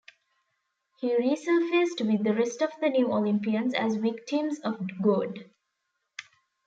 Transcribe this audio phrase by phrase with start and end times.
[0.99, 5.37] He resurfaced with the rest of the New Olympians as victims of Gog.